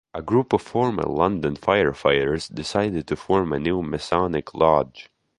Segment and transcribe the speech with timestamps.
[0.15, 5.11] A group of former London Firefighters decided to form a new Masonic Lodge.